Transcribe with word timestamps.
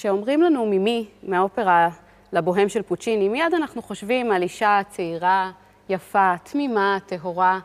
כשאומרים 0.00 0.42
לנו 0.42 0.66
מימי 0.66 1.08
מהאופרה 1.22 1.88
לבוהם 2.32 2.68
של 2.68 2.82
פוצ'יני, 2.82 3.28
מיד 3.28 3.54
אנחנו 3.54 3.82
חושבים 3.82 4.32
על 4.32 4.42
אישה 4.42 4.80
צעירה, 4.88 5.50
יפה, 5.88 6.34
תמימה, 6.42 6.98
טהורה, 7.06 7.58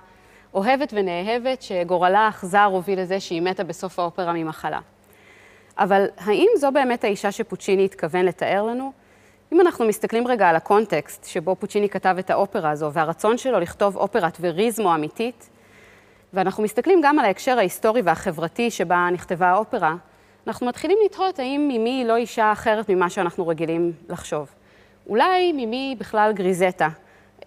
אוהבת 0.54 0.94
ונאהבת, 0.96 1.62
שגורלה 1.62 2.20
האכזר 2.20 2.64
הוביל 2.64 3.02
לזה 3.02 3.20
שהיא 3.20 3.42
מתה 3.42 3.64
בסוף 3.64 4.00
האופרה 4.00 4.34
ממחלה. 4.34 4.80
אבל 5.78 6.06
האם 6.18 6.48
זו 6.58 6.72
באמת 6.72 7.04
האישה 7.04 7.32
שפוצ'יני 7.32 7.86
התכוון 7.86 8.26
לתאר 8.26 8.64
לנו? 8.64 8.92
אם 9.54 9.62
אנחנו 9.62 9.86
מסתכלים 9.86 10.28
רגע 10.28 10.50
על 10.50 10.56
הקונטקסט 10.56 11.26
שבו 11.26 11.56
פוצ'יני 11.56 11.90
כתב 11.90 12.16
את 12.20 12.30
האופרה 12.30 12.70
הזו, 12.70 12.94
והרצון 12.94 13.38
שלו 13.38 13.60
לכתוב 13.60 13.98
אופרת 13.98 14.38
וריזמו 14.42 14.96
אמיתית, 14.96 15.50
ואנחנו 16.34 16.64
מסתכלים 16.64 17.02
גם 17.04 17.20
על 17.20 17.26
ההקשר 17.26 17.58
ההיסטורי 17.58 18.02
והחברתי 18.02 18.72
שבה 18.72 19.08
נכתבה 19.12 19.48
האופרה, 19.48 19.96
אנחנו 20.48 20.68
מתחילים 20.68 20.98
לתהות 21.06 21.40
האם 21.40 21.66
מימי 21.68 21.90
היא 21.90 22.06
לא 22.06 22.16
אישה 22.16 22.52
אחרת 22.52 22.90
ממה 22.90 23.10
שאנחנו 23.10 23.48
רגילים 23.48 23.92
לחשוב. 24.10 24.50
אולי 25.08 25.52
מימי 25.52 25.96
בכלל 26.00 26.32
גריזטה, 26.36 26.90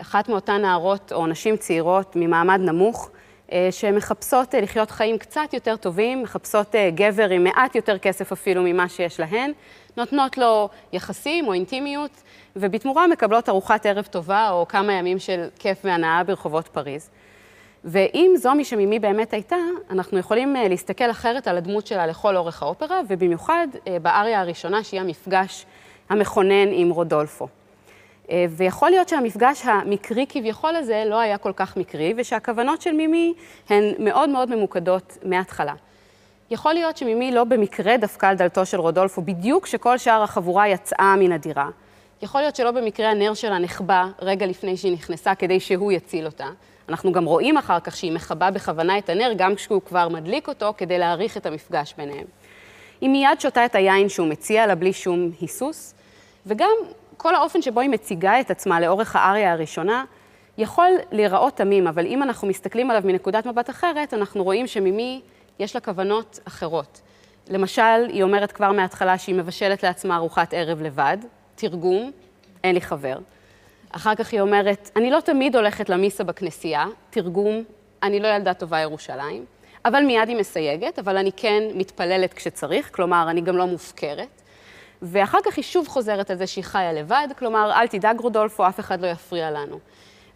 אחת 0.01 0.29
מאותן 0.29 0.63
נערות 0.63 1.13
או 1.13 1.27
נשים 1.27 1.57
צעירות 1.57 2.17
ממעמד 2.17 2.61
נמוך, 2.61 3.11
אה, 3.53 3.69
שמחפשות 3.71 4.55
אה, 4.55 4.61
לחיות 4.61 4.91
חיים 4.91 5.19
קצת 5.19 5.53
יותר 5.53 5.77
טובים, 5.77 6.23
מחפשות 6.23 6.75
אה, 6.75 6.91
גבר 6.95 7.31
עם 7.31 7.45
מעט 7.45 7.75
יותר 7.75 7.99
כסף 7.99 8.33
אפילו 8.33 8.63
ממה 8.63 8.89
שיש 8.89 9.21
להן, 9.21 9.53
נותנות 9.97 10.39
לו 10.39 10.69
יחסים 10.93 11.47
או 11.49 11.53
אינטימיות, 11.53 12.23
ובתמורה 12.57 13.07
מקבלות 13.07 13.49
ארוחת 13.49 13.87
ערב 13.87 14.05
טובה 14.05 14.51
או 14.51 14.69
כמה 14.69 14.93
ימים 14.93 15.19
של 15.19 15.49
כיף 15.59 15.79
והנאה 15.85 16.25
ברחובות 16.25 16.69
פריז. 16.69 17.11
ואם 17.85 18.35
זו 18.37 18.55
מי 18.55 18.65
שממי 18.65 18.99
באמת 18.99 19.33
הייתה, 19.33 19.57
אנחנו 19.91 20.19
יכולים 20.19 20.57
להסתכל 20.69 21.11
אחרת 21.11 21.49
על 21.49 21.57
הדמות 21.57 21.87
שלה 21.87 22.07
לכל 22.07 22.37
אורך 22.37 22.63
האופרה, 22.63 23.01
ובמיוחד 23.09 23.69
באריה 24.03 24.41
הראשונה, 24.41 24.85
שהיא 24.85 25.01
המפגש 25.01 25.67
המכונן 26.09 26.69
עם 26.73 26.91
רודולפו. 26.91 27.49
אה, 28.31 28.47
ויכול 28.51 28.91
להיות 28.91 29.09
שהמפגש 29.09 29.63
המקרי 29.65 30.27
כביכול 30.29 30.77
הזה 30.77 31.05
לא 31.07 31.21
היה 31.21 31.39
כל 31.39 31.53
כך 31.57 31.77
מקרי, 31.77 32.15
ושהכוונות 32.17 32.83
של 32.83 32.93
מימי 32.93 33.35
הן 33.69 33.85
מאוד 33.99 34.29
מאוד 34.29 34.55
ממוקדות 34.55 35.19
מההתחלה. 35.25 35.75
יכול 36.51 36.73
להיות 36.73 36.97
שמימי 36.97 37.33
לא 37.33 37.45
במקרה 37.45 37.97
דפקה 37.97 38.29
על 38.29 38.37
דלתו 38.37 38.67
של 38.67 38.81
רודולפו 38.81 39.23
בדיוק 39.23 39.65
כשכל 39.65 39.99
שאר 39.99 40.23
החבורה 40.23 40.69
יצאה 40.69 41.17
מן 41.17 41.33
הדירה. 41.33 41.69
יכול 42.23 42.41
להיות 42.41 42.57
שלא 42.57 42.71
במקרה 42.71 43.11
הנר 43.11 43.35
שלה 43.35 43.59
נחבא 43.59 44.07
רגע 44.23 44.47
לפני 44.47 44.77
שהיא 44.77 44.93
נכנסה 44.93 45.35
כדי 45.35 45.61
שהוא 45.61 45.93
יציל 45.93 46.27
אותה. 46.27 46.49
אנחנו 46.89 47.13
גם 47.13 47.25
רואים 47.25 47.57
אחר 47.57 47.81
כך 47.81 47.97
שהיא 47.97 48.13
מכבה 48.13 48.51
בכוונה 48.51 48.99
את 48.99 49.09
הנר, 49.09 49.33
גם 49.37 49.55
כשהוא 49.55 49.83
כבר 49.83 50.09
מדליק 50.09 50.49
אותו, 50.49 50.75
כדי 50.77 50.99
להעריך 50.99 51.37
את 51.37 51.47
המפגש 51.47 51.95
ביניהם. 51.99 52.27
היא 53.01 53.11
מיד 53.11 53.41
שותה 53.41 53.65
את 53.65 53.75
היין 53.75 54.09
שהוא 54.09 54.29
מציע 54.29 54.67
לה 54.67 54.75
בלי 54.75 54.93
שום 54.93 55.31
היסוס, 55.41 55.95
וגם 56.47 56.71
כל 57.17 57.35
האופן 57.35 57.63
שבו 57.63 57.81
היא 57.81 57.91
מציגה 57.91 58.41
את 58.41 58.51
עצמה 58.51 58.81
לאורך 58.81 59.17
האריה 59.17 59.53
הראשונה, 59.53 60.05
יכול 60.59 60.91
להיראות 61.13 61.57
תמים, 61.57 61.87
אבל 61.87 62.07
אם 62.07 62.23
אנחנו 62.23 62.49
מסתכלים 62.49 62.91
עליו 62.91 63.03
מנקודת 63.05 63.47
מבט 63.47 63.71
אחרת, 63.71 64.15
אנחנו 64.15 64.45
רואים 64.45 64.67
שממי 64.67 65.21
יש 65.59 65.75
לה 65.75 65.81
כוונות 65.81 66.41
אחרות. 66.45 67.01
למשל, 67.49 68.07
היא 68.09 68.23
אומרת 68.23 68.53
כבר 68.53 68.73
מההתחלה 68.73 69.19
שהיא 69.19 69.35
מבשלת 69.35 69.83
לעצמה 69.83 70.17
ארוחת 70.17 70.55
ערב 70.55 70.83
לבד, 70.83 71.17
תרגום, 71.55 72.11
אין 72.65 72.75
לי 72.75 72.81
חבר. 72.81 73.19
אחר 73.91 74.15
כך 74.15 74.33
היא 74.33 74.41
אומרת, 74.41 74.91
אני 74.97 75.11
לא 75.11 75.21
תמיד 75.21 75.57
הולכת 75.57 75.89
למיסה 75.89 76.25
בכנסייה, 76.25 76.87
תרגום, 77.11 77.65
אני 78.03 78.21
לא 78.21 78.29
ילדה 78.29 78.55
טובה 78.55 78.79
ירושלים, 78.81 79.45
אבל 79.85 80.03
מיד 80.03 80.29
היא 80.29 80.37
מסייגת, 80.37 80.99
אבל 80.99 81.17
אני 81.17 81.31
כן 81.37 81.63
מתפללת 81.75 82.35
כשצריך, 82.35 82.91
כלומר, 82.93 83.27
אני 83.31 83.41
גם 83.41 83.57
לא 83.57 83.67
מופקרת. 83.67 84.43
ואחר 85.03 85.39
כך 85.45 85.57
היא 85.57 85.65
שוב 85.65 85.89
חוזרת 85.89 86.31
על 86.31 86.37
זה 86.37 86.47
שהיא 86.47 86.65
חיה 86.65 86.93
לבד, 86.93 87.29
כלומר, 87.39 87.73
אל 87.75 87.87
תדאג 87.87 88.21
רודולפו, 88.21 88.69
אף 88.69 88.81
אחד 88.81 89.01
לא 89.01 89.07
יפריע 89.07 89.51
לנו. 89.51 89.79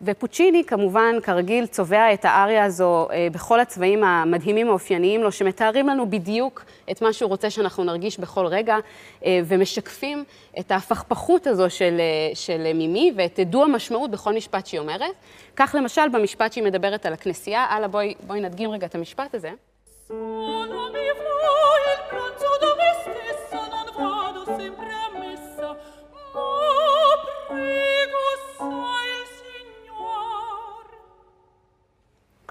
ופוצ'יני, 0.02 0.64
כמובן, 0.64 1.14
כרגיל, 1.22 1.66
צובע 1.66 2.12
את 2.12 2.24
האריה 2.24 2.64
הזו 2.64 3.08
אה, 3.12 3.28
בכל 3.32 3.60
הצבעים 3.60 4.04
המדהימים 4.04 4.68
האופייניים 4.68 5.22
לו, 5.22 5.32
שמתארים 5.32 5.88
לנו 5.88 6.10
בדיוק 6.10 6.64
את 6.90 7.02
מה 7.02 7.12
שהוא 7.12 7.28
רוצה 7.28 7.50
שאנחנו 7.50 7.84
נרגיש 7.84 8.18
בכל 8.18 8.46
רגע, 8.46 8.76
אה, 9.24 9.40
ומשקפים 9.44 10.24
את 10.58 10.70
ההפכפכות 10.70 11.46
הזו 11.46 11.70
של, 11.70 11.96
אה, 12.00 12.34
של 12.34 12.72
מימי 12.74 13.12
ואת 13.16 13.40
דו 13.40 13.64
המשמעות 13.64 14.10
בכל 14.10 14.34
משפט 14.34 14.66
שהיא 14.66 14.80
אומרת. 14.80 15.14
כך 15.56 15.74
למשל, 15.78 16.08
במשפט 16.08 16.52
שהיא 16.52 16.64
מדברת 16.64 17.06
על 17.06 17.12
הכנסייה, 17.12 17.64
הלאה, 17.64 17.88
בואי, 17.88 18.14
בואי 18.26 18.40
נדגים 18.40 18.70
רגע 18.70 18.86
את 18.86 18.94
המשפט 18.94 19.34
הזה. 19.34 19.50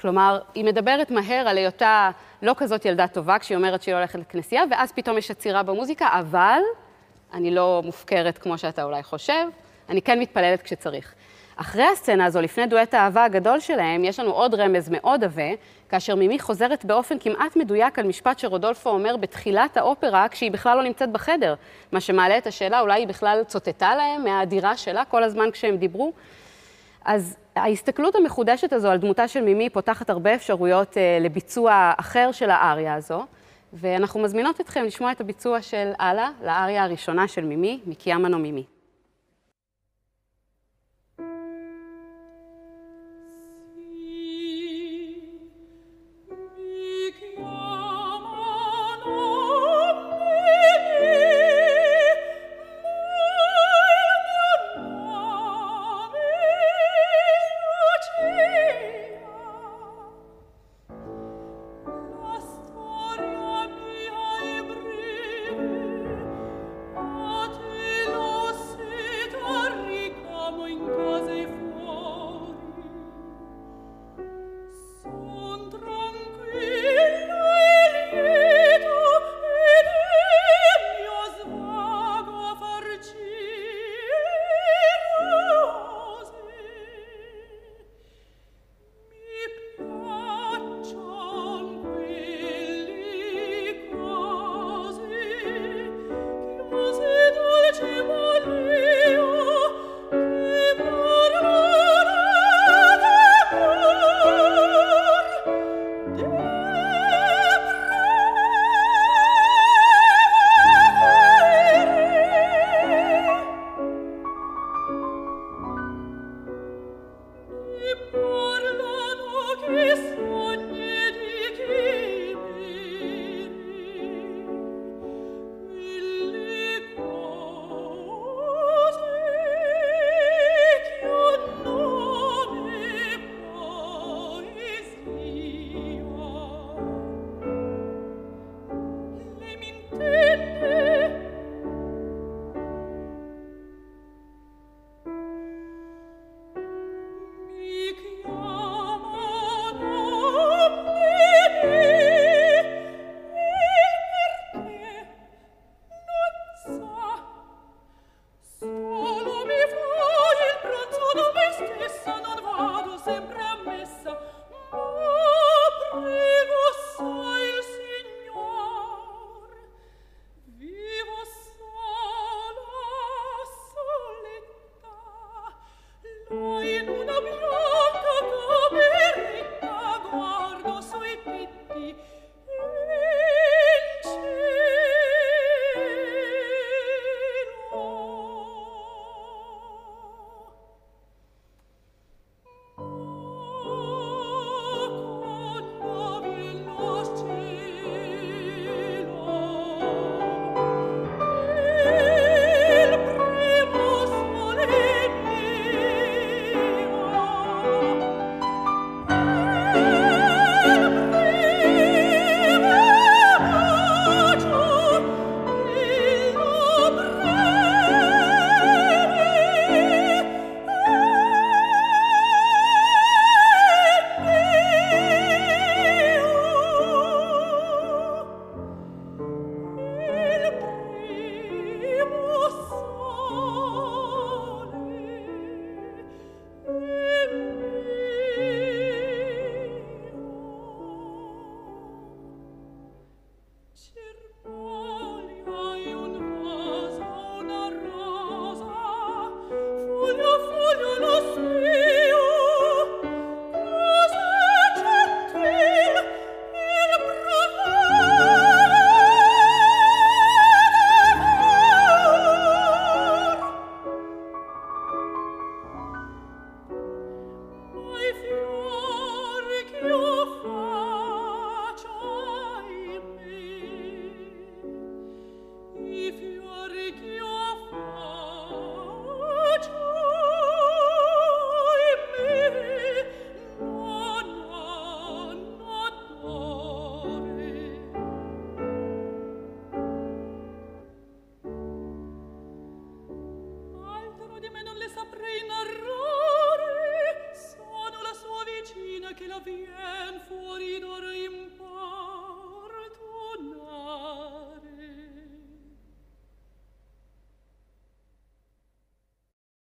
כלומר, 0.01 0.39
היא 0.55 0.65
מדברת 0.65 1.11
מהר 1.11 1.47
על 1.47 1.57
היותה 1.57 2.11
לא 2.41 2.55
כזאת 2.57 2.85
ילדה 2.85 3.07
טובה 3.07 3.39
כשהיא 3.39 3.57
אומרת 3.57 3.81
שהיא 3.81 3.95
הולכת 3.95 4.19
לכנסייה, 4.19 4.63
ואז 4.71 4.91
פתאום 4.91 5.17
יש 5.17 5.31
עצירה 5.31 5.63
במוזיקה, 5.63 6.07
אבל 6.11 6.59
אני 7.33 7.51
לא 7.51 7.81
מופקרת 7.85 8.37
כמו 8.37 8.57
שאתה 8.57 8.83
אולי 8.83 9.03
חושב, 9.03 9.45
אני 9.89 10.01
כן 10.01 10.19
מתפללת 10.19 10.61
כשצריך. 10.61 11.13
אחרי 11.55 11.83
הסצנה 11.83 12.25
הזו, 12.25 12.41
לפני 12.41 12.65
דואט 12.65 12.93
האהבה 12.93 13.23
הגדול 13.23 13.59
שלהם, 13.59 14.03
יש 14.03 14.19
לנו 14.19 14.31
עוד 14.31 14.55
רמז 14.55 14.89
מאוד 14.89 15.23
עבה, 15.23 15.49
כאשר 15.89 16.15
מימי 16.15 16.39
חוזרת 16.39 16.85
באופן 16.85 17.19
כמעט 17.19 17.55
מדויק 17.55 17.99
על 17.99 18.07
משפט 18.07 18.39
שרודולפו 18.39 18.89
אומר 18.89 19.17
בתחילת 19.17 19.77
האופרה, 19.77 20.27
כשהיא 20.31 20.51
בכלל 20.51 20.77
לא 20.77 20.83
נמצאת 20.83 21.11
בחדר. 21.11 21.55
מה 21.91 22.01
שמעלה 22.01 22.37
את 22.37 22.47
השאלה, 22.47 22.79
אולי 22.79 23.01
היא 23.01 23.07
בכלל 23.07 23.41
צוטטה 23.47 23.95
להם 23.95 24.23
מהדירה 24.23 24.77
שלה 24.77 25.05
כל 25.05 25.23
הזמן 25.23 25.51
כשהם 25.51 25.77
דיברו. 25.77 26.13
אז 27.05 27.37
ההסתכלות 27.55 28.15
המחודשת 28.15 28.73
הזו 28.73 28.89
על 28.89 28.97
דמותה 28.97 29.27
של 29.27 29.43
מימי 29.43 29.69
פותחת 29.69 30.09
הרבה 30.09 30.35
אפשרויות 30.35 30.97
אה, 30.97 31.17
לביצוע 31.21 31.93
אחר 31.97 32.31
של 32.31 32.49
האריה 32.49 32.93
הזו, 32.93 33.25
ואנחנו 33.73 34.19
מזמינות 34.19 34.61
אתכם 34.61 34.83
לשמוע 34.83 35.11
את 35.11 35.21
הביצוע 35.21 35.61
של 35.61 35.91
אללה 36.01 36.29
לאריה 36.43 36.83
הראשונה 36.83 37.27
של 37.27 37.45
מימי, 37.45 37.79
מקיאמנו 37.85 38.39
מימי. 38.39 38.63